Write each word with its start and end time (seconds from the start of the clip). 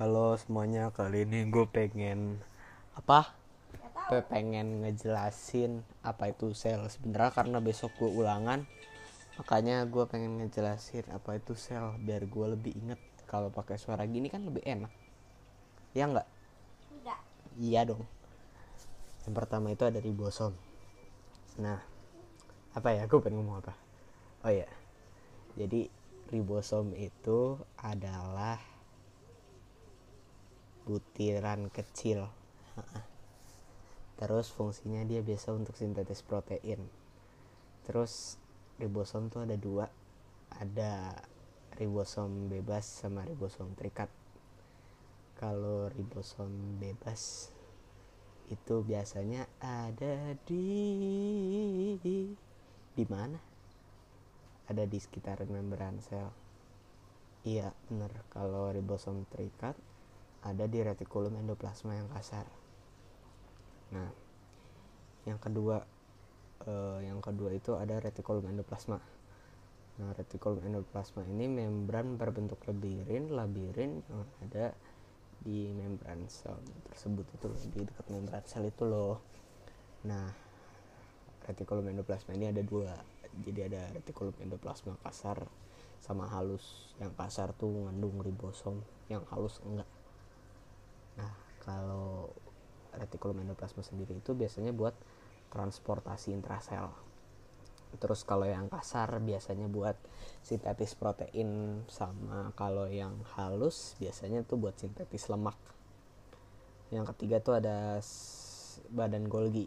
Halo 0.00 0.32
semuanya, 0.42 0.88
kali 0.96 1.28
ini 1.28 1.38
gue 1.52 1.66
pengen 1.76 2.20
apa? 2.96 3.36
Pe- 4.08 4.24
pengen 4.32 4.68
ngejelasin 4.80 5.72
apa 6.10 6.24
itu 6.32 6.46
sel. 6.62 6.82
Sebenarnya 6.94 7.32
karena 7.38 7.58
besok 7.68 7.92
gue 8.00 8.08
ulangan, 8.20 8.60
makanya 9.38 9.76
gue 9.94 10.04
pengen 10.12 10.32
ngejelasin 10.40 11.04
apa 11.16 11.30
itu 11.40 11.52
sel 11.64 11.86
biar 12.06 12.22
gue 12.34 12.46
lebih 12.56 12.72
inget. 12.80 13.00
Kalau 13.28 13.52
pakai 13.52 13.76
suara 13.76 14.04
gini 14.14 14.32
kan 14.32 14.40
lebih 14.48 14.64
enak. 14.74 14.92
Ya 15.98 16.04
nggak? 16.08 16.28
Enggak. 16.96 17.20
Iya 17.60 17.80
dong. 17.90 18.02
Yang 19.28 19.34
pertama 19.36 19.66
itu 19.74 19.84
ada 19.84 20.00
ribosom. 20.00 20.52
Nah, 21.60 21.78
apa 22.72 22.88
ya? 22.96 23.04
Gue 23.10 23.20
pengen 23.20 23.44
ngomong 23.44 23.60
apa? 23.62 23.74
Oh 24.48 24.52
ya, 24.52 24.68
jadi 25.60 25.92
ribosom 26.32 26.96
itu 26.96 27.60
adalah 27.76 28.56
butiran 30.84 31.68
kecil. 31.72 32.28
Terus 34.20 34.52
fungsinya 34.52 35.00
dia 35.08 35.24
biasa 35.24 35.56
untuk 35.56 35.72
sintetis 35.80 36.20
protein. 36.20 36.84
Terus 37.88 38.36
ribosom 38.76 39.32
tuh 39.32 39.48
ada 39.48 39.56
dua, 39.56 39.88
ada 40.52 41.16
ribosom 41.80 42.52
bebas 42.52 42.84
sama 42.84 43.24
ribosom 43.24 43.72
terikat. 43.76 44.12
Kalau 45.40 45.88
ribosom 45.88 46.76
bebas 46.76 47.48
itu 48.52 48.84
biasanya 48.84 49.48
ada 49.56 50.36
di 50.44 50.66
di 52.92 53.04
mana? 53.08 53.40
Ada 54.68 54.84
di 54.84 54.98
sekitar 55.00 55.40
membran 55.48 55.96
sel. 56.04 56.28
Iya, 57.40 57.72
bener. 57.88 58.12
Kalau 58.28 58.68
ribosom 58.68 59.24
terikat 59.32 59.72
ada 60.40 60.64
di 60.64 60.80
retikulum 60.80 61.36
endoplasma 61.36 61.96
yang 61.96 62.08
kasar. 62.08 62.48
Nah, 63.92 64.08
yang 65.28 65.36
kedua 65.36 65.84
eh, 66.64 66.98
yang 67.04 67.20
kedua 67.20 67.52
itu 67.52 67.76
ada 67.76 68.00
retikulum 68.00 68.48
endoplasma. 68.48 69.00
Nah, 70.00 70.10
retikulum 70.16 70.64
endoplasma 70.64 71.28
ini 71.28 71.44
membran 71.44 72.16
berbentuk 72.16 72.64
labirin, 72.64 73.28
labirin 73.28 74.00
yang 74.08 74.24
ada 74.48 74.72
di 75.40 75.72
membran 75.72 76.24
sel 76.28 76.56
tersebut 76.88 77.24
itu 77.36 77.48
di 77.72 77.80
dekat 77.84 78.06
membran 78.08 78.44
sel 78.48 78.64
itu 78.64 78.88
loh. 78.88 79.20
Nah, 80.08 80.32
retikulum 81.44 81.84
endoplasma 81.92 82.32
ini 82.32 82.48
ada 82.48 82.64
dua. 82.64 82.96
Jadi 83.44 83.60
ada 83.60 83.92
retikulum 83.92 84.32
endoplasma 84.40 84.96
kasar 85.04 85.44
sama 86.00 86.24
halus. 86.32 86.96
Yang 86.96 87.12
kasar 87.20 87.48
tuh 87.52 87.68
mengandung 87.68 88.24
ribosom, 88.24 88.80
yang 89.12 89.24
halus 89.28 89.60
enggak. 89.68 89.88
Nah, 91.20 91.32
kalau 91.60 92.32
retikulum 92.96 93.44
endoplasma 93.44 93.84
sendiri 93.84 94.16
itu 94.16 94.32
biasanya 94.32 94.72
buat 94.72 94.96
transportasi 95.52 96.32
intrasel. 96.32 96.88
Terus 97.98 98.22
kalau 98.22 98.46
yang 98.46 98.70
kasar 98.70 99.18
biasanya 99.18 99.66
buat 99.66 99.98
sintetis 100.46 100.94
protein 100.94 101.82
sama 101.90 102.54
kalau 102.54 102.86
yang 102.86 103.18
halus 103.34 103.98
biasanya 103.98 104.46
tuh 104.46 104.62
buat 104.62 104.78
sintetis 104.78 105.26
lemak. 105.26 105.58
Yang 106.94 107.14
ketiga 107.14 107.42
tuh 107.42 107.58
ada 107.58 107.98
badan 108.94 109.26
Golgi. 109.26 109.66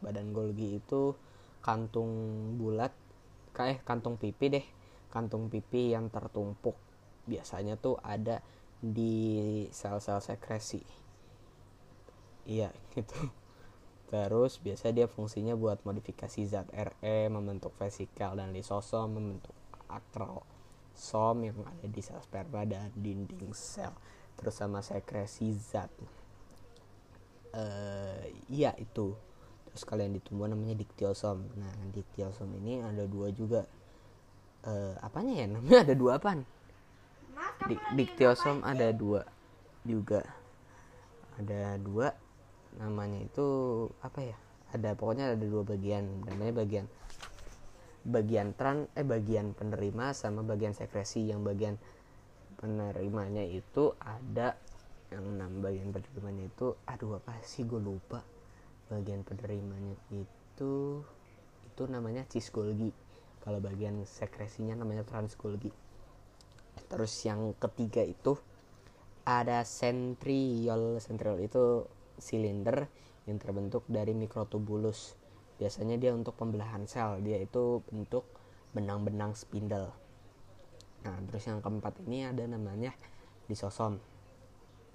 Badan 0.00 0.32
Golgi 0.32 0.80
itu 0.80 1.12
kantung 1.60 2.12
bulat 2.56 2.96
kayak 3.52 3.84
kantung 3.84 4.16
pipi 4.16 4.48
deh. 4.48 4.66
Kantung 5.12 5.52
pipi 5.52 5.92
yang 5.92 6.08
tertumpuk. 6.08 6.80
Biasanya 7.28 7.76
tuh 7.76 8.00
ada 8.00 8.40
di 8.80 9.68
sel-sel 9.68 10.24
sekresi. 10.24 10.80
Iya, 12.48 12.72
gitu. 12.96 13.28
Terus 14.10 14.58
biasa 14.58 14.90
dia 14.90 15.06
fungsinya 15.06 15.54
buat 15.54 15.86
modifikasi 15.86 16.40
zat 16.50 16.66
RE, 16.74 17.30
membentuk 17.30 17.70
vesikel 17.78 18.34
dan 18.34 18.50
lisosom, 18.50 19.14
membentuk 19.14 19.54
akrosom 19.86 21.46
yang 21.46 21.62
ada 21.62 21.86
di 21.86 22.02
sel 22.02 22.18
sperma 22.18 22.66
dan 22.66 22.90
dinding 22.98 23.54
sel. 23.54 23.94
Terus 24.34 24.58
sama 24.58 24.82
sekresi 24.82 25.54
zat. 25.54 25.92
Eh, 27.54 28.34
iya 28.50 28.74
itu. 28.82 29.14
Terus 29.70 29.86
kalau 29.86 30.02
yang 30.02 30.18
di 30.18 30.22
tumbuhan 30.24 30.58
namanya 30.58 30.74
diktiosom. 30.74 31.46
Nah, 31.54 31.74
diktiosom 31.94 32.50
ini 32.58 32.82
ada 32.82 33.06
dua 33.06 33.30
juga. 33.30 33.62
Eh, 34.66 34.94
apanya 35.06 35.38
ya? 35.38 35.46
Namanya 35.46 35.86
ada 35.86 35.94
dua 35.94 36.18
apaan? 36.18 36.42
Diktiosom 37.94 38.62
ada 38.66 38.90
dua 38.90 39.22
juga. 39.86 40.26
Ada 41.38 41.78
dua 41.78 42.12
namanya 42.78 43.22
itu 43.22 43.46
apa 44.02 44.20
ya? 44.22 44.36
Ada 44.70 44.94
pokoknya 44.94 45.34
ada 45.34 45.38
dua 45.38 45.62
bagian 45.66 46.26
namanya 46.26 46.62
bagian 46.62 46.86
bagian 48.00 48.56
tran 48.56 48.88
eh 48.96 49.04
bagian 49.04 49.52
penerima 49.54 50.14
sama 50.14 50.42
bagian 50.42 50.74
sekresi. 50.74 51.26
Yang 51.30 51.40
bagian 51.46 51.74
penerimanya 52.58 53.42
itu 53.46 53.94
ada 54.02 54.54
yang 55.10 55.26
enam 55.26 55.58
bagian 55.58 55.90
penerimanya 55.90 56.46
itu 56.46 56.78
aduh 56.86 57.18
apa 57.18 57.38
sih 57.42 57.66
gue 57.66 57.78
lupa. 57.78 58.22
Bagian 58.90 59.22
penerimanya 59.22 59.94
itu 60.10 61.02
itu 61.66 61.82
namanya 61.88 62.26
cis 62.26 62.50
Golgi 62.50 62.90
kalau 63.40 63.56
bagian 63.62 64.04
sekresinya 64.04 64.76
namanya 64.76 65.06
trans 65.08 65.32
Golgi 65.38 65.72
terus 66.90 67.12
yang 67.22 67.54
ketiga 67.58 68.02
itu 68.02 68.38
ada 69.24 69.62
centriole 69.62 70.98
centriole 70.98 71.46
itu 71.46 71.86
silinder 72.18 72.90
yang 73.28 73.38
terbentuk 73.38 73.84
dari 73.86 74.12
mikrotubulus 74.16 75.14
biasanya 75.60 76.00
dia 76.00 76.16
untuk 76.16 76.34
pembelahan 76.40 76.88
sel. 76.88 77.20
Dia 77.20 77.36
itu 77.36 77.84
bentuk 77.92 78.24
benang-benang 78.72 79.36
spindle. 79.36 79.92
Nah 81.04 81.16
terus 81.28 81.44
yang 81.44 81.60
keempat 81.60 82.00
ini 82.08 82.28
ada 82.28 82.44
namanya 82.48 82.96
lisosom 83.48 84.00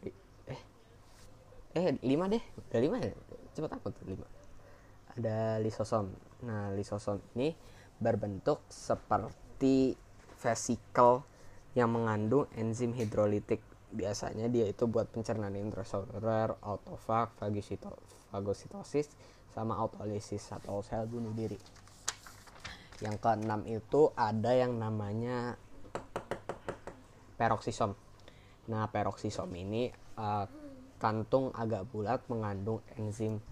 Li- 0.02 0.18
eh 0.50 0.62
eh 1.78 1.85
lima 2.02 2.25
deh. 2.25 2.41
Udah 2.41 2.80
lima 2.81 2.97
ya? 2.97 3.14
Cepet 3.53 3.72
aku 3.78 3.94
tuh 3.94 4.06
lima? 4.09 4.25
Ada 5.14 5.62
lisosom. 5.62 6.09
Nah 6.50 6.74
lisosom 6.74 7.22
ini 7.38 7.53
berbentuk 8.02 8.66
seperti 8.68 9.96
vesikel 10.41 11.24
yang 11.75 11.91
mengandung 11.91 12.47
enzim 12.56 12.96
hidrolitik 12.96 13.59
biasanya 13.91 14.47
dia 14.47 14.68
itu 14.68 14.88
buat 14.88 15.12
pencernaan 15.12 15.56
intraseluler, 15.59 16.56
autofag, 16.63 17.36
fagosito- 17.36 18.00
fagositosis, 18.31 19.12
sama 19.52 19.80
autolisis 19.80 20.44
atau 20.52 20.84
sel 20.84 21.08
bunuh 21.08 21.31
diri. 21.35 21.59
Yang 23.03 23.16
keenam 23.19 23.64
itu 23.68 24.12
ada 24.16 24.52
yang 24.56 24.80
namanya 24.80 25.59
peroksisom. 27.35 27.96
Nah, 28.72 28.88
peroksisom 28.91 29.52
ini 29.56 29.91
eh, 29.96 30.46
kantung 31.00 31.52
agak 31.56 31.88
bulat 31.91 32.24
mengandung 32.31 32.84
enzim 32.96 33.44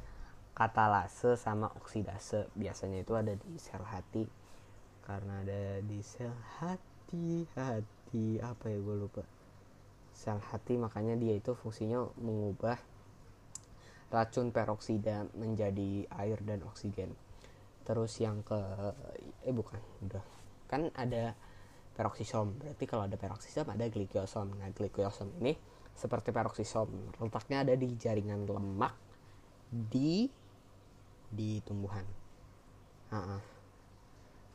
katalase 0.55 1.35
sama 1.35 1.71
oksidase. 1.75 2.51
Biasanya 2.55 3.03
itu 3.03 3.13
ada 3.15 3.35
di 3.35 3.55
sel 3.59 3.83
hati. 3.83 4.23
Karena 5.03 5.43
ada 5.43 5.83
di 5.83 5.99
sel 5.99 6.31
hati, 6.59 7.43
hati 7.55 8.02
apa 8.41 8.69
ya 8.69 8.77
gue 8.79 8.95
lupa. 8.97 9.23
Sel 10.13 10.37
hati 10.39 10.77
makanya 10.77 11.17
dia 11.17 11.33
itu 11.37 11.57
fungsinya 11.57 12.05
mengubah 12.21 12.77
racun 14.13 14.53
peroksida 14.53 15.25
menjadi 15.33 16.05
air 16.21 16.37
dan 16.45 16.61
oksigen. 16.69 17.17
Terus 17.83 18.21
yang 18.21 18.45
ke 18.45 18.59
eh 19.43 19.51
bukan, 19.51 19.81
udah. 20.05 20.23
Kan 20.69 20.93
ada 20.93 21.33
peroksisom. 21.97 22.61
Berarti 22.61 22.85
kalau 22.85 23.09
ada 23.09 23.17
peroksisom 23.17 23.69
ada 23.69 23.85
glikiosom. 23.89 24.53
Nah, 24.57 24.69
glikiosom 24.69 25.33
ini 25.41 25.57
seperti 25.93 26.33
peroksisom, 26.33 26.89
letaknya 27.21 27.61
ada 27.61 27.73
di 27.77 27.93
jaringan 27.93 28.49
lemak 28.49 28.93
di 29.69 30.25
di 31.29 31.61
tumbuhan. 31.65 32.05
Ha-ha. 33.13 33.37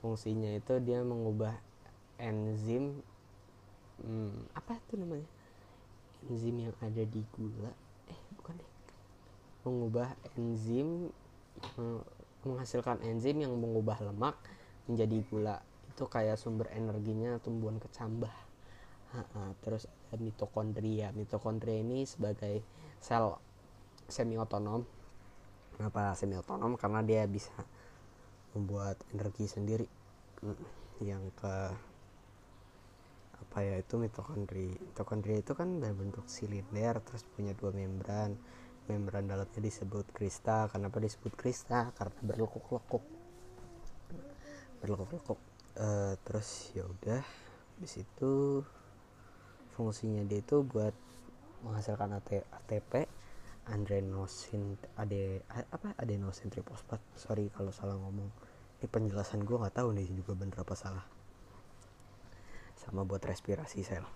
Fungsinya 0.02 0.54
itu 0.54 0.78
dia 0.82 1.02
mengubah 1.02 1.54
enzim 2.18 3.02
hmm, 4.02 4.54
apa 4.54 4.78
itu 4.78 4.94
namanya? 4.98 5.28
Enzim 6.26 6.56
yang 6.58 6.74
ada 6.82 7.02
di 7.02 7.22
gula. 7.34 7.72
Eh, 8.10 8.20
bukan 8.38 8.58
deh. 8.58 8.70
Mengubah 9.66 10.08
enzim 10.38 11.10
menghasilkan 12.46 13.02
enzim 13.02 13.42
yang 13.42 13.54
mengubah 13.54 13.98
lemak 14.02 14.38
menjadi 14.86 15.18
gula. 15.30 15.56
Itu 15.90 16.06
kayak 16.06 16.38
sumber 16.38 16.70
energinya 16.74 17.38
tumbuhan 17.42 17.78
kecambah. 17.82 18.34
Ha-ha. 19.14 19.54
Terus 19.64 19.86
ada 20.10 20.20
mitokondria. 20.20 21.10
Mitokondria 21.14 21.80
ini 21.80 22.04
sebagai 22.04 22.62
sel 22.98 23.34
semi 24.08 24.34
otonom. 24.38 24.82
Kenapa 25.76 26.14
semi 26.18 26.34
otonom? 26.34 26.74
Karena 26.74 27.04
dia 27.04 27.22
bisa 27.28 27.54
membuat 28.56 28.98
energi 29.14 29.46
sendiri. 29.46 29.86
Mm, 30.42 30.64
Yang 30.98 31.24
ke 31.38 31.54
apa 33.58 33.66
ya 33.66 33.82
itu 33.82 33.98
mitokondri. 33.98 34.70
Mitokondria 34.70 35.42
itu 35.42 35.50
kan 35.50 35.82
berbentuk 35.82 36.30
silinder 36.30 37.02
terus 37.02 37.26
punya 37.34 37.58
dua 37.58 37.74
membran. 37.74 38.38
Membran 38.86 39.26
dalamnya 39.26 39.58
disebut 39.58 40.14
krista. 40.14 40.70
Kenapa 40.70 41.02
disebut 41.02 41.34
krista? 41.34 41.90
Karena 41.98 42.14
berlekuk-lekuk. 42.22 43.02
Berlekuk-lekuk. 44.78 45.42
Eh, 45.74 46.14
terus 46.22 46.70
ya 46.70 46.86
udah 46.86 47.18
di 47.82 47.88
situ 47.90 48.62
fungsinya 49.74 50.22
dia 50.22 50.38
itu 50.38 50.62
buat 50.62 50.94
menghasilkan 51.66 52.14
AT, 52.14 52.46
ATP 52.62 53.10
adenosin 53.74 54.78
ade 54.94 55.42
apa? 55.50 55.98
Adenosin 55.98 56.46
trifosfat 56.46 57.02
sorry 57.18 57.50
kalau 57.50 57.74
salah 57.74 57.98
ngomong. 57.98 58.30
Ini 58.78 58.86
penjelasan 58.86 59.42
gue 59.42 59.58
nggak 59.58 59.82
tahu 59.82 59.98
nih 59.98 60.06
juga 60.14 60.38
bener 60.38 60.62
apa 60.62 60.78
salah 60.78 61.17
sama 62.88 63.04
buat 63.04 63.20
respirasi 63.20 63.84
sel. 63.84 64.08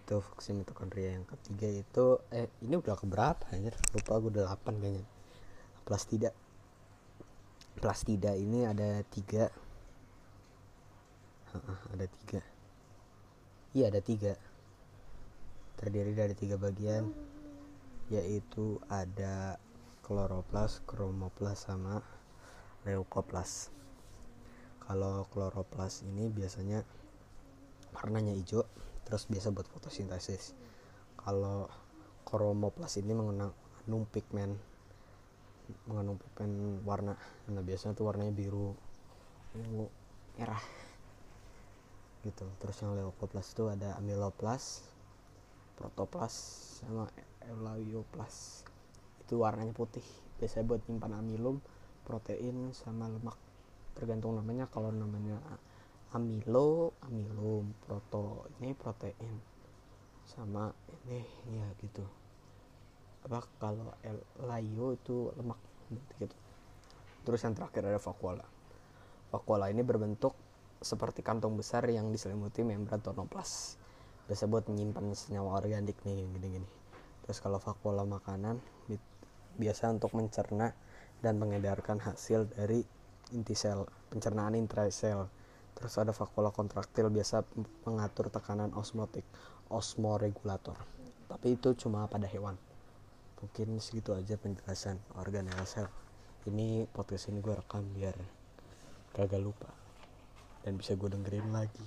Itu 0.00 0.24
fungsi 0.24 0.56
mitokondria 0.56 1.12
yang 1.12 1.28
ketiga 1.28 1.68
itu 1.68 2.18
eh 2.32 2.48
ini 2.64 2.80
udah 2.80 2.96
keberapa 2.96 3.44
anjir? 3.52 3.76
Lupa 3.92 4.16
gue 4.16 4.40
udah 4.40 4.48
8 4.56 4.80
kayaknya. 4.80 5.04
Plastida 5.84 6.30
plastida 7.76 8.32
ini 8.32 8.64
ada 8.64 9.04
tiga. 9.12 9.52
Ada 11.92 12.06
tiga. 12.08 12.40
Iya 13.76 13.92
ada 13.92 14.00
tiga. 14.00 14.32
Terdiri 15.76 16.16
dari 16.16 16.32
tiga 16.32 16.56
bagian 16.56 17.12
yaitu 18.10 18.82
ada 18.90 19.62
kloroplas, 20.02 20.82
kromoplas 20.82 21.70
sama 21.70 22.02
leukoplas. 22.82 23.70
Kalau 24.82 25.30
kloroplas 25.30 26.02
ini 26.02 26.26
biasanya 26.26 26.82
warnanya 27.96 28.34
hijau, 28.34 28.64
terus 29.06 29.26
biasa 29.26 29.52
buat 29.54 29.66
fotosintesis. 29.68 30.54
Kalau 31.18 31.68
kromoplas 32.24 32.96
ini 33.00 33.12
mengandung 33.16 34.04
pigmen 34.10 34.56
mengandung 35.86 36.18
pigmen 36.18 36.82
warna. 36.82 37.14
Nah, 37.46 37.62
biasanya 37.62 37.94
tuh 37.94 38.10
warnanya 38.10 38.34
biru, 38.34 38.74
ungu, 39.54 39.86
merah. 40.34 40.62
Gitu. 42.26 42.42
Terus 42.58 42.76
yang 42.82 42.98
leukoplas 42.98 43.54
itu 43.54 43.70
ada 43.70 43.94
amiloplas, 44.02 44.82
protoplas 45.78 46.34
sama 46.82 47.08
eulabioplas 47.48 48.68
itu 49.24 49.40
warnanya 49.40 49.72
putih 49.72 50.04
biasanya 50.36 50.68
buat 50.68 50.82
nyimpan 50.84 51.22
amilum 51.24 51.56
protein 52.04 52.74
sama 52.76 53.08
lemak 53.08 53.38
tergantung 53.96 54.36
namanya 54.36 54.68
kalau 54.68 54.92
namanya 54.92 55.40
amilo 56.16 56.96
amilum 57.06 57.70
proto 57.86 58.50
ini 58.58 58.74
protein. 58.74 59.34
Sama 60.26 60.70
ini 61.06 61.22
ya 61.54 61.66
gitu. 61.82 62.04
Apa 63.26 63.44
kalau 63.60 63.94
elayo 64.40 64.96
itu 64.96 65.30
lemak 65.38 65.60
gitu. 66.18 66.36
Terus 67.26 67.40
yang 67.44 67.54
terakhir 67.54 67.86
ada 67.86 68.00
vakuola. 68.00 68.46
Vakuola 69.30 69.70
ini 69.70 69.82
berbentuk 69.86 70.34
seperti 70.80 71.20
kantong 71.20 71.60
besar 71.60 71.84
yang 71.92 72.08
diselimuti 72.08 72.64
membran 72.64 73.04
tonoplas 73.04 73.76
biasa 74.30 74.46
buat 74.46 74.70
menyimpan 74.70 75.10
senyawa 75.10 75.58
organik 75.58 75.98
nih 76.06 76.22
gini-gini. 76.38 76.68
Terus 77.26 77.42
kalau 77.42 77.58
vakuola 77.58 78.06
makanan 78.06 78.62
biasa 79.58 79.90
untuk 79.90 80.14
mencerna 80.14 80.70
dan 81.18 81.36
mengedarkan 81.36 81.98
hasil 81.98 82.48
dari 82.54 82.80
inti 83.34 83.52
sel 83.58 83.84
pencernaan 84.08 84.54
intrasel 84.54 85.26
terus 85.80 85.96
ada 85.96 86.12
vakuola 86.12 86.52
kontraktil 86.52 87.08
biasa 87.08 87.40
mengatur 87.88 88.28
tekanan 88.28 88.76
osmotik 88.76 89.24
osmoregulator. 89.72 90.76
Tapi 91.24 91.56
itu 91.56 91.72
cuma 91.80 92.04
pada 92.04 92.28
hewan. 92.28 92.60
Mungkin 93.40 93.80
segitu 93.80 94.12
aja 94.12 94.36
penjelasan 94.36 95.00
organel 95.16 95.56
sel. 95.64 95.88
Ini 96.44 96.84
podcast 96.92 97.32
ini 97.32 97.40
gue 97.40 97.56
rekam 97.56 97.80
biar 97.96 98.12
kagak 99.16 99.40
lupa. 99.40 99.72
Dan 100.60 100.76
bisa 100.76 100.92
gue 101.00 101.08
dengerin 101.08 101.48
lagi. 101.48 101.86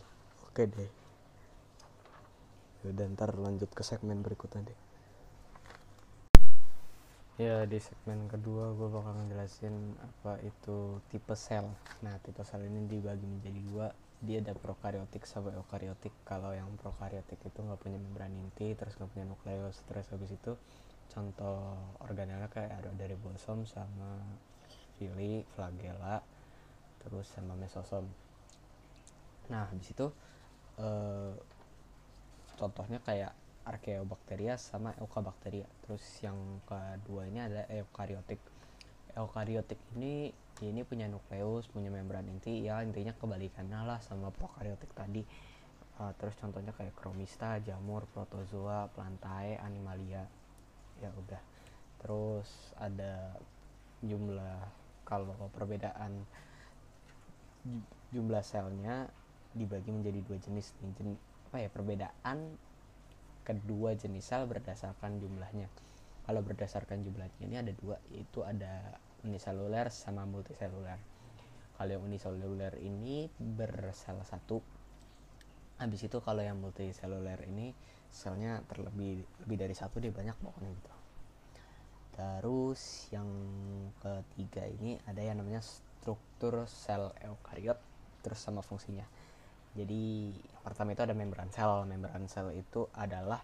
Oke 0.49 0.65
deh. 0.65 0.91
Yaudah 2.81 3.05
ntar 3.13 3.37
lanjut 3.37 3.69
ke 3.69 3.85
segmen 3.85 4.25
berikutnya 4.25 4.67
deh 4.67 4.82
Ya 7.33 7.65
di 7.65 7.81
segmen 7.81 8.29
kedua 8.29 8.77
gue 8.77 8.93
bakal 8.93 9.25
ngejelasin 9.25 9.97
apa 9.97 10.37
itu 10.45 11.01
tipe 11.09 11.33
sel. 11.33 11.65
Nah 12.05 12.13
tipe 12.21 12.45
sel 12.45 12.61
ini 12.61 12.85
dibagi 12.85 13.25
menjadi 13.25 13.59
dua. 13.73 13.87
Dia 14.21 14.37
ada 14.37 14.53
prokaryotik 14.53 15.25
sama 15.25 15.49
eukaryotik. 15.57 16.13
Kalau 16.29 16.53
yang 16.53 16.69
prokaryotik 16.77 17.41
itu 17.41 17.57
nggak 17.57 17.81
punya 17.81 17.97
membran 17.97 18.29
inti 18.37 18.77
Terus 18.77 18.95
nggak 18.95 19.11
punya 19.17 19.25
nukleus 19.25 19.81
Terus 19.89 20.05
habis 20.13 20.31
itu 20.31 20.53
contoh 21.09 21.73
organelnya 22.05 22.47
kayak 22.53 22.85
ada 22.85 22.93
dari 22.93 23.17
bosom 23.17 23.65
sama 23.65 24.21
fili, 25.01 25.41
flagella 25.57 26.21
Terus 27.01 27.25
sama 27.33 27.57
mesosom. 27.57 28.05
Nah 29.49 29.73
habis 29.73 29.89
itu 29.89 30.05
eh, 30.77 31.33
contohnya 32.61 33.01
kayak 33.01 33.33
Archaeobacteria 33.63 34.59
sama 34.59 34.91
Eukaryotik. 34.99 35.67
Terus 35.87 36.03
yang 36.19 36.35
kedua 36.67 37.27
ini 37.27 37.39
ada 37.39 37.63
eukaryotik. 37.71 38.39
Eukaryotik 39.15 39.79
ini 39.95 40.31
ini 40.61 40.85
punya 40.85 41.09
nukleus, 41.09 41.67
punya 41.67 41.89
membran 41.89 42.29
inti, 42.29 42.63
ya 42.63 42.79
intinya 42.85 43.11
kebalikannya 43.17 43.83
lah 43.83 43.99
sama 44.03 44.29
prokaryotik 44.29 44.91
tadi. 44.93 45.25
Uh, 45.97 46.09
terus 46.17 46.33
contohnya 46.41 46.73
kayak 46.73 46.93
kromista, 46.97 47.61
jamur, 47.61 48.05
protozoa, 48.13 48.89
plantae, 48.93 49.57
animalia. 49.61 50.25
Ya 51.01 51.09
udah. 51.13 51.41
Terus 52.01 52.49
ada 52.77 53.37
jumlah 54.03 54.67
kalau 55.07 55.35
perbedaan 55.55 56.27
jumlah 58.11 58.43
selnya 58.43 59.07
dibagi 59.55 59.89
menjadi 59.93 60.19
dua 60.25 60.37
jenis 60.41 60.73
nih. 60.81 60.91
Jen, 60.99 61.09
apa 61.49 61.57
ya 61.61 61.69
perbedaan 61.69 62.37
kedua 63.43 63.93
jenis 63.93 64.23
sel 64.23 64.47
berdasarkan 64.47 65.19
jumlahnya. 65.19 65.67
Kalau 66.23 66.39
berdasarkan 66.39 67.03
jumlahnya 67.03 67.41
ini 67.43 67.55
ada 67.59 67.71
dua, 67.75 67.99
yaitu 68.09 68.41
ada 68.47 68.95
uniseluler 69.27 69.91
sama 69.91 70.23
multiseluler. 70.23 70.99
Kalau 71.75 71.89
yang 71.91 72.03
uniseluler 72.07 72.73
ini 72.79 73.27
bersalah 73.35 74.23
satu. 74.23 74.63
Habis 75.83 76.07
itu 76.07 76.17
kalau 76.23 76.39
yang 76.39 76.63
multiseluler 76.63 77.43
ini 77.43 77.75
selnya 78.13 78.61
terlebih 78.69 79.25
lebih 79.43 79.57
dari 79.57 79.75
satu 79.75 79.99
dia 79.99 80.13
banyak 80.13 80.37
pokoknya 80.39 80.69
gitu. 80.71 80.93
Terus 82.13 83.09
yang 83.09 83.27
ketiga 83.99 84.63
ini 84.69 85.01
ada 85.09 85.19
yang 85.19 85.41
namanya 85.41 85.65
struktur 85.65 86.69
sel 86.69 87.11
eukariot 87.25 87.81
terus 88.23 88.39
sama 88.39 88.63
fungsinya 88.63 89.03
jadi 89.73 90.29
pertama 90.61 90.93
itu 90.93 91.01
ada 91.01 91.17
membran 91.17 91.49
sel. 91.49 91.81
Membran 91.89 92.29
sel 92.29 92.53
itu 92.53 92.85
adalah 92.93 93.41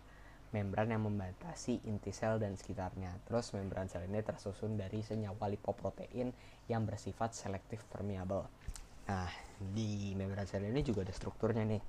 membran 0.50 0.90
yang 0.90 1.06
membatasi 1.06 1.86
inti 1.90 2.14
sel 2.14 2.38
dan 2.38 2.54
sekitarnya. 2.54 3.18
Terus 3.26 3.54
membran 3.58 3.90
sel 3.90 4.06
ini 4.06 4.22
tersusun 4.22 4.78
dari 4.78 5.02
senyawa 5.02 5.50
lipoprotein 5.50 6.30
yang 6.70 6.86
bersifat 6.86 7.34
selektif 7.34 7.82
permeable. 7.90 8.46
Nah, 9.10 9.30
di 9.58 10.14
membran 10.14 10.46
sel 10.46 10.70
ini 10.70 10.86
juga 10.86 11.02
ada 11.02 11.14
strukturnya 11.14 11.66
nih. 11.66 11.82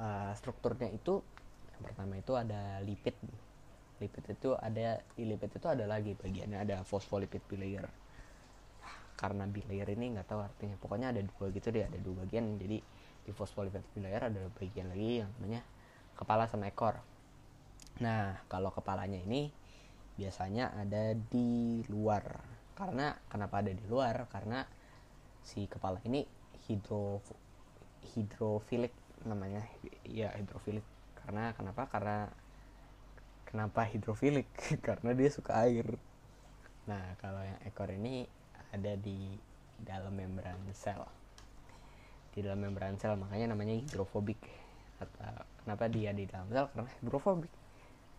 Uh, 0.00 0.32
strukturnya 0.34 0.90
itu 0.90 1.22
yang 1.70 1.82
pertama 1.86 2.18
itu 2.18 2.34
ada 2.34 2.82
lipid. 2.82 3.14
Lipid 4.02 4.24
itu 4.34 4.50
ada 4.58 4.98
di 5.14 5.24
lipid 5.30 5.50
itu 5.54 5.66
ada 5.70 5.86
lagi 5.86 6.18
bagiannya 6.18 6.58
ada 6.58 6.76
fosfolipid 6.82 7.46
bilayer. 7.46 7.86
Karena 9.14 9.46
bilayer 9.46 9.86
ini 9.94 10.18
nggak 10.18 10.26
tahu 10.26 10.42
artinya. 10.42 10.74
Pokoknya 10.74 11.14
ada 11.14 11.22
dua 11.22 11.54
gitu 11.54 11.70
deh, 11.70 11.86
ada 11.86 11.98
dua 12.02 12.26
bagian. 12.26 12.58
Jadi 12.58 12.99
di 13.30 13.38
fosfolipid 13.38 13.86
ada 14.02 14.50
bagian 14.58 14.90
lagi 14.90 15.22
yang 15.22 15.30
namanya 15.38 15.62
kepala 16.18 16.50
sama 16.50 16.66
ekor. 16.66 16.98
Nah, 18.02 18.42
kalau 18.50 18.74
kepalanya 18.74 19.22
ini 19.22 19.54
biasanya 20.18 20.74
ada 20.74 21.14
di 21.14 21.86
luar. 21.86 22.42
Karena 22.74 23.14
kenapa 23.30 23.62
ada 23.62 23.70
di 23.70 23.86
luar? 23.86 24.26
Karena 24.26 24.66
si 25.46 25.70
kepala 25.70 26.02
ini 26.02 26.26
hidro 26.66 27.22
hidrofilik 28.18 28.90
namanya. 29.22 29.62
Ya, 30.02 30.34
hidrofilik. 30.34 30.82
Karena 31.14 31.54
kenapa? 31.54 31.86
Karena 31.86 32.26
kenapa 33.46 33.86
hidrofilik? 33.86 34.50
Karena 34.86 35.14
dia 35.14 35.30
suka 35.30 35.62
air. 35.62 35.86
Nah, 36.90 37.14
kalau 37.22 37.46
yang 37.46 37.62
ekor 37.62 37.94
ini 37.94 38.26
ada 38.74 38.98
di 38.98 39.38
dalam 39.78 40.18
membran 40.18 40.58
sel 40.74 41.19
di 42.30 42.46
dalam 42.46 42.62
membran 42.62 42.94
sel 42.96 43.18
makanya 43.18 43.52
namanya 43.54 43.74
hidrofobik 43.74 44.38
atau 45.02 45.42
kenapa 45.64 45.90
dia 45.90 46.14
di 46.14 46.24
dalam 46.30 46.46
sel? 46.50 46.66
Karena 46.70 46.86
hidrofobik 47.02 47.52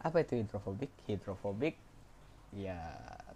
apa 0.01 0.17
itu 0.25 0.33
hidrofobik 0.41 0.91
hidrofobik 1.05 1.75
ya 2.57 2.77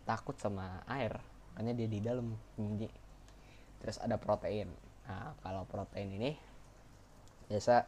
takut 0.04 0.36
sama 0.36 0.82
air 0.90 1.14
makanya 1.54 1.74
dia 1.78 1.88
di 1.88 2.00
dalam 2.02 2.36
terus 3.80 4.02
ada 4.02 4.20
protein. 4.20 4.68
Nah 5.08 5.38
kalau 5.46 5.64
protein 5.70 6.10
ini 6.12 6.36
biasa 7.48 7.86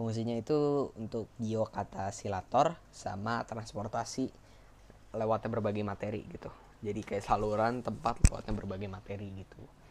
fungsinya 0.00 0.34
itu 0.34 0.90
untuk 0.96 1.28
biokatasilator 1.36 2.74
sama 2.90 3.44
transportasi 3.44 4.32
lewatnya 5.14 5.48
berbagai 5.52 5.84
materi 5.84 6.24
gitu. 6.26 6.50
Jadi 6.82 7.00
kayak 7.04 7.24
saluran 7.24 7.84
tempat 7.84 8.18
lewatnya 8.26 8.52
berbagai 8.56 8.88
materi 8.90 9.28
gitu 9.32 9.85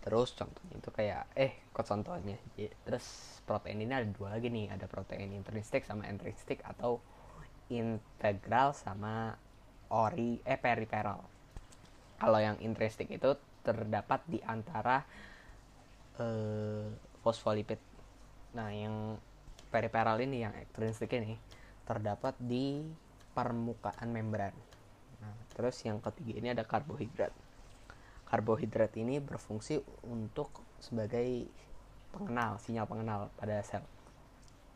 terus 0.00 0.32
contohnya 0.32 0.74
itu 0.80 0.90
kayak 0.90 1.22
eh 1.36 1.52
kok 1.72 1.84
contohnya? 1.84 2.36
Ya, 2.56 2.72
terus 2.84 3.04
protein 3.44 3.84
ini 3.84 3.92
ada 3.92 4.08
dua 4.08 4.36
lagi 4.36 4.48
nih 4.48 4.72
ada 4.72 4.88
protein 4.88 5.32
intrinsik 5.36 5.84
sama 5.84 6.08
intrinsik 6.08 6.64
atau 6.64 7.00
integral 7.68 8.72
sama 8.72 9.36
ori 9.90 10.40
eh 10.46 10.58
periferal 10.58 11.40
kalau 12.20 12.36
yang 12.36 12.60
intrinsik 12.60 13.08
itu 13.08 13.32
terdapat 13.64 14.20
di 14.28 14.44
antara 14.44 15.00
eh, 16.20 16.84
fosfolipid. 17.24 17.80
Nah 18.52 18.68
yang 18.76 19.16
periferal 19.72 20.20
ini 20.20 20.44
yang 20.44 20.52
ekstrinsik 20.52 21.08
ini 21.16 21.40
terdapat 21.88 22.36
di 22.36 22.84
permukaan 23.32 24.12
membran. 24.12 24.52
Nah 25.24 25.32
terus 25.56 25.80
yang 25.80 26.04
ketiga 26.04 26.32
ini 26.36 26.48
ada 26.52 26.64
karbohidrat 26.68 27.32
karbohidrat 28.30 28.94
ini 28.96 29.18
berfungsi 29.18 29.82
untuk 30.06 30.54
sebagai 30.78 31.50
pengenal 32.14 32.62
sinyal 32.62 32.86
pengenal 32.86 33.20
pada 33.34 33.60
sel. 33.66 33.82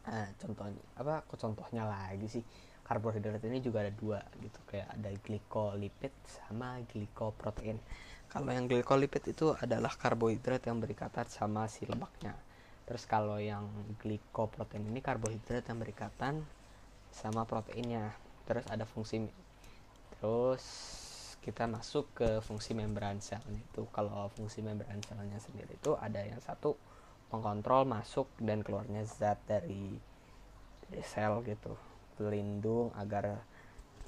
Nah, 0.04 0.28
contohnya 0.36 0.82
apa 0.98 1.24
contohnya 1.38 1.86
lagi 1.86 2.28
sih? 2.28 2.44
Karbohidrat 2.84 3.40
ini 3.48 3.64
juga 3.64 3.80
ada 3.80 3.94
dua 3.94 4.20
gitu 4.44 4.60
kayak 4.68 4.92
ada 4.92 5.08
glikolipid 5.24 6.12
sama 6.28 6.76
glikoprotein 6.92 7.80
kalau 8.34 8.50
yang 8.50 8.66
glikolipid 8.66 9.30
itu 9.30 9.54
adalah 9.54 9.94
karbohidrat 9.94 10.66
yang 10.66 10.82
berikatan 10.82 11.22
sama 11.30 11.70
si 11.70 11.86
lemaknya. 11.86 12.34
Terus 12.82 13.06
kalau 13.06 13.38
yang 13.38 13.70
glikoprotein 14.02 14.90
ini 14.90 14.98
karbohidrat 14.98 15.62
yang 15.70 15.78
berikatan 15.78 16.42
sama 17.14 17.46
proteinnya. 17.46 18.10
Terus 18.42 18.66
ada 18.66 18.82
fungsi 18.90 19.30
terus 20.18 20.64
kita 21.44 21.68
masuk 21.68 22.08
ke 22.16 22.40
fungsi 22.40 22.72
membran 22.72 23.20
selnya 23.20 23.60
itu. 23.60 23.84
Kalau 23.92 24.32
fungsi 24.32 24.64
membran 24.64 24.96
selnya 25.04 25.36
sendiri 25.36 25.76
itu 25.76 25.92
ada 26.00 26.24
yang 26.24 26.40
satu 26.40 26.72
mengontrol 27.28 27.84
masuk 27.84 28.32
dan 28.40 28.64
keluarnya 28.64 29.04
zat 29.04 29.36
dari, 29.44 29.92
dari 30.88 31.04
sel 31.04 31.44
gitu. 31.44 31.76
Pelindung 32.16 32.96
agar 32.96 33.44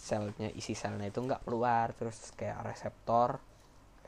selnya 0.01 0.49
isi 0.57 0.73
selnya 0.73 1.13
itu 1.13 1.21
nggak 1.21 1.45
keluar. 1.45 1.93
Terus 1.93 2.33
kayak 2.33 2.65
reseptor 2.65 3.37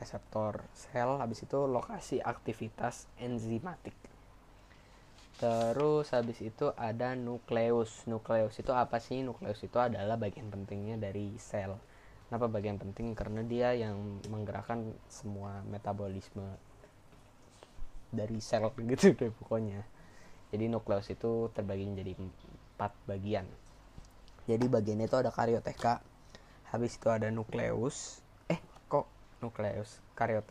reseptor 0.01 0.63
sel 0.73 1.19
habis 1.21 1.45
itu 1.45 1.59
lokasi 1.69 2.17
aktivitas 2.25 3.05
enzimatik. 3.21 3.93
Terus 5.37 6.09
habis 6.17 6.41
itu 6.41 6.73
ada 6.73 7.13
nukleus. 7.13 8.09
Nukleus 8.09 8.57
itu 8.57 8.73
apa 8.73 8.97
sih? 8.97 9.21
Nukleus 9.21 9.61
itu 9.61 9.77
adalah 9.77 10.17
bagian 10.17 10.49
pentingnya 10.49 10.97
dari 10.97 11.37
sel 11.37 11.77
kenapa 12.29 12.45
bagian 12.45 12.77
penting? 12.77 13.17
Karena 13.17 13.41
dia 13.41 13.73
yang 13.73 14.21
menggerakkan 14.29 14.93
semua 15.09 15.65
metabolisme 15.65 16.45
dari 18.13 18.37
sel 18.37 18.69
gitu 18.93 19.17
deh 19.17 19.33
pokoknya. 19.33 19.81
Jadi 20.53 20.69
nukleus 20.69 21.09
itu 21.09 21.49
terbagi 21.53 21.89
menjadi 21.89 22.13
empat 22.21 22.93
bagian. 23.09 23.49
Jadi 24.45 24.65
bagian 24.69 25.01
itu 25.01 25.17
ada 25.17 25.33
karioteka 25.33 26.01
habis 26.69 26.97
itu 26.97 27.09
ada 27.09 27.33
nukleus. 27.33 28.21
Eh 28.45 28.61
kok 28.85 29.09
nukleus? 29.41 30.01
Kariot 30.13 30.45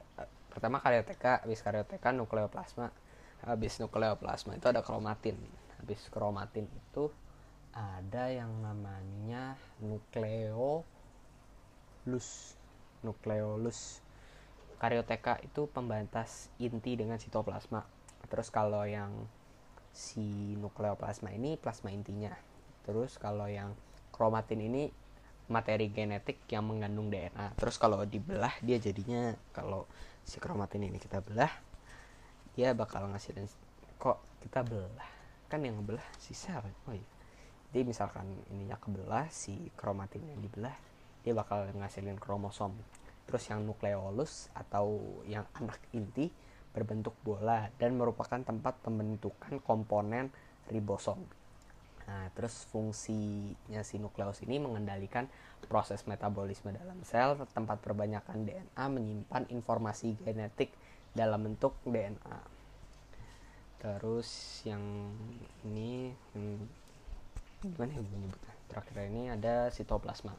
pertama 0.51 0.83
karioteka 0.83 1.47
habis 1.47 1.63
karioteka 1.63 2.11
nukleoplasma. 2.11 2.91
Habis 3.47 3.79
nukleoplasma 3.79 4.59
itu 4.59 4.67
ada 4.67 4.83
kromatin. 4.83 5.39
Habis 5.79 6.11
kromatin 6.11 6.67
itu 6.67 7.11
ada 7.75 8.31
yang 8.31 8.51
namanya 8.59 9.55
nukleolus 12.05 12.55
nukleolus. 13.03 13.81
Karioteka 14.79 15.43
itu 15.43 15.67
pembatas 15.67 16.55
inti 16.63 16.95
dengan 16.95 17.19
sitoplasma. 17.19 17.83
Terus 18.31 18.53
kalau 18.55 18.87
yang 18.87 19.11
si 19.91 20.55
nukleoplasma 20.55 21.35
ini 21.35 21.59
plasma 21.59 21.91
intinya. 21.91 22.31
Terus 22.87 23.19
kalau 23.19 23.51
yang 23.51 23.75
kromatin 24.15 24.63
ini 24.63 24.91
materi 25.49 25.89
genetik 25.89 26.45
yang 26.53 26.69
mengandung 26.69 27.09
DNA 27.09 27.57
terus 27.57 27.81
kalau 27.81 28.05
dibelah 28.05 28.53
dia 28.61 28.77
jadinya 28.77 29.33
kalau 29.57 29.89
si 30.21 30.37
kromatin 30.37 30.85
ini 30.85 31.01
kita 31.01 31.25
belah 31.25 31.49
dia 32.53 32.77
bakal 32.77 33.09
ngasilin 33.09 33.49
kok 33.97 34.19
kita 34.45 34.63
belah? 34.63 35.11
Kan 35.49 35.65
yang 35.65 35.81
belah 35.83 36.05
si 36.21 36.37
sel. 36.37 36.61
Oh 36.87 36.95
iya. 36.95 37.09
Jadi 37.73 37.85
misalkan 37.85 38.27
ininya 38.49 38.77
kebelah 38.81 39.29
si 39.29 39.73
kromatinnya 39.77 40.37
dibelah 40.39 40.75
dia 41.23 41.33
bakal 41.37 41.69
ngasilin 41.75 42.19
kromosom 42.19 42.75
terus 43.29 43.45
yang 43.51 43.65
nukleolus 43.69 44.49
atau 44.57 45.21
yang 45.29 45.45
anak 45.59 45.79
inti 45.93 46.33
berbentuk 46.73 47.17
bola 47.25 47.69
dan 47.77 47.97
merupakan 47.97 48.41
tempat 48.41 48.81
pembentukan 48.81 49.61
komponen 49.61 50.33
ribosom 50.69 51.21
Nah, 52.09 52.33
terus 52.33 52.65
fungsinya 52.73 53.85
si 53.85 54.01
nukleus 54.01 54.41
ini 54.41 54.57
mengendalikan 54.57 55.29
proses 55.69 56.09
metabolisme 56.09 56.73
dalam 56.73 57.05
sel, 57.05 57.37
tempat 57.53 57.85
perbanyakan 57.85 58.49
DNA 58.49 58.85
menyimpan 58.89 59.45
informasi 59.53 60.17
genetik 60.25 60.73
dalam 61.13 61.45
bentuk 61.45 61.77
DNA. 61.85 62.41
Terus 63.79 64.29
yang 64.65 65.13
ini 65.69 66.17
hmm, 66.33 66.65
gimana 67.77 67.93
ya 67.93 68.01
menyebutnya? 68.01 68.55
Terakhir 68.73 68.97
ini 69.13 69.23
ada 69.29 69.69
sitoplasma. 69.69 70.33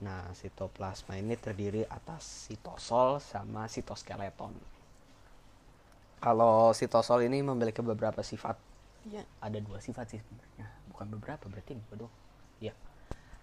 Nah, 0.00 0.32
sitoplasma 0.32 1.20
ini 1.20 1.36
terdiri 1.36 1.84
atas 1.84 2.48
sitosol 2.48 3.20
sama 3.20 3.68
sitoskeleton. 3.68 4.56
Kalau 6.24 6.72
sitosol 6.72 7.28
ini 7.28 7.44
memiliki 7.44 7.84
beberapa 7.84 8.24
sifat. 8.24 8.56
Ya, 9.08 9.24
ada 9.44 9.60
dua 9.60 9.76
sifat 9.80 10.16
sih 10.16 10.20
sebenarnya. 10.20 10.68
Bukan 10.88 11.06
beberapa, 11.16 11.44
berarti 11.52 11.76
dua 11.76 12.08
dong. 12.08 12.12
Ya. 12.64 12.72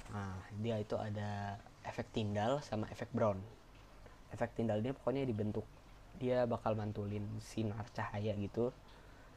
Nah, 0.10 0.34
dia 0.58 0.82
itu 0.82 0.98
ada 0.98 1.62
efek 1.86 2.10
tindal 2.10 2.62
sama 2.66 2.90
efek 2.90 3.14
Brown. 3.14 3.38
Efek 4.34 4.58
tindal 4.58 4.82
ini 4.82 4.98
pokoknya 4.98 5.30
dibentuk 5.30 5.66
dia 6.18 6.50
bakal 6.50 6.74
mantulin 6.74 7.26
sinar 7.38 7.86
cahaya 7.94 8.34
gitu. 8.34 8.74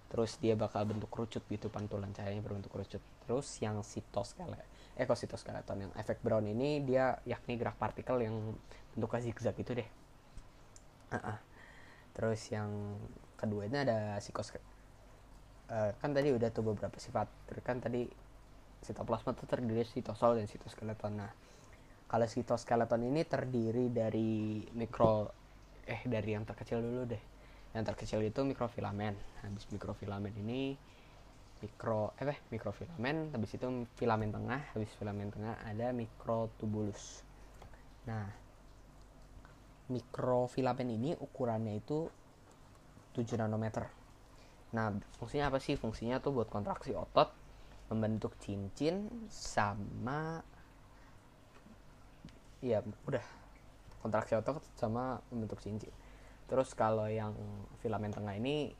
Terus 0.08 0.40
dia 0.40 0.56
bakal 0.56 0.88
bentuk 0.88 1.12
kerucut 1.12 1.44
gitu, 1.52 1.68
pantulan 1.68 2.16
cahayanya 2.16 2.40
berbentuk 2.40 2.72
kerucut. 2.72 3.04
Terus 3.28 3.60
yang 3.60 3.84
sitoskeleton 3.84 4.79
eh 5.00 5.08
kok 5.08 5.16
sitoskeleton 5.16 5.88
yang 5.88 5.92
efek 5.96 6.20
Brown 6.20 6.44
ini 6.44 6.84
dia 6.84 7.16
yakni 7.24 7.56
gerak 7.56 7.80
partikel 7.80 8.20
yang 8.20 8.52
bentuknya 8.92 9.20
zigzag 9.24 9.56
itu 9.56 9.72
deh. 9.72 9.88
Uh-uh. 11.16 11.38
Terus 12.12 12.40
yang 12.52 13.00
kedua 13.40 13.64
ini 13.64 13.80
ada 13.80 14.20
psikos 14.20 14.52
uh, 15.72 15.90
kan 15.96 16.10
tadi 16.10 16.28
udah 16.34 16.52
tuh 16.52 16.66
beberapa 16.66 16.98
sifat 17.00 17.30
terus 17.48 17.62
kan 17.64 17.78
tadi 17.80 18.04
sitoplasma 18.84 19.32
itu 19.32 19.44
terdiri 19.46 19.80
dari 19.80 19.88
sitosol 19.88 20.36
dan 20.36 20.46
sitoskeleton 20.50 21.12
nah 21.16 21.32
kalau 22.10 22.26
sitoskeleton 22.26 23.06
ini 23.06 23.22
terdiri 23.24 23.88
dari 23.88 24.60
mikro 24.74 25.30
eh 25.86 26.02
dari 26.04 26.30
yang 26.34 26.44
terkecil 26.44 26.82
dulu 26.82 27.02
deh 27.06 27.22
yang 27.70 27.86
terkecil 27.86 28.18
itu 28.20 28.42
mikrofilamen 28.42 29.14
habis 29.46 29.64
mikrofilamen 29.70 30.34
ini 30.42 30.74
mikro 31.60 32.16
eh 32.16 32.40
mikrofilamen 32.48 33.36
habis 33.36 33.52
itu 33.56 33.68
filamen 34.00 34.32
tengah 34.32 34.72
habis 34.72 34.88
filamen 34.96 35.28
tengah 35.28 35.60
ada 35.64 35.92
mikrotubulus 35.92 37.20
nah 38.08 38.24
mikrofilamen 39.92 40.88
ini 40.88 41.10
ukurannya 41.20 41.76
itu 41.76 42.08
7 43.12 43.36
nanometer 43.36 44.00
Nah, 44.70 44.94
fungsinya 45.18 45.50
apa 45.50 45.58
sih? 45.58 45.74
Fungsinya 45.74 46.22
tuh 46.22 46.30
buat 46.34 46.46
kontraksi 46.46 46.94
otot, 46.94 47.34
membentuk 47.90 48.38
cincin 48.38 49.10
sama 49.26 50.46
ya 52.60 52.84
udah 53.08 53.24
kontraksi 54.04 54.36
otot 54.36 54.62
sama 54.78 55.18
membentuk 55.32 55.58
cincin. 55.58 55.90
Terus 56.46 56.70
kalau 56.78 57.10
yang 57.10 57.34
filamen 57.82 58.14
tengah 58.14 58.34
ini 58.38 58.70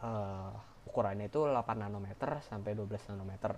uh, 0.00 0.52
ukurannya 0.88 1.28
itu 1.28 1.44
8 1.44 1.54
nanometer 1.74 2.40
sampai 2.44 2.76
12 2.76 3.10
nanometer. 3.12 3.56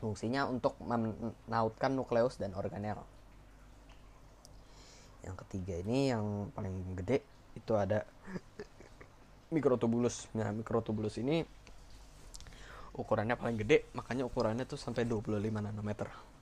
Fungsinya 0.00 0.48
untuk 0.50 0.76
menautkan 0.82 1.94
nukleus 1.94 2.36
dan 2.36 2.52
organel. 2.52 3.00
Yang 5.24 5.36
ketiga 5.46 5.80
ini 5.80 6.12
yang 6.12 6.52
paling 6.52 6.96
gede 6.98 7.24
itu 7.56 7.72
ada 7.78 8.04
mikrotubulus. 9.54 10.28
Nah, 10.36 10.52
mikrotubulus 10.52 11.16
ini 11.22 11.46
ukurannya 12.94 13.34
paling 13.34 13.58
gede, 13.58 13.90
makanya 13.96 14.28
ukurannya 14.28 14.66
tuh 14.68 14.78
sampai 14.78 15.08
25 15.08 15.40
nanometer. 15.40 16.33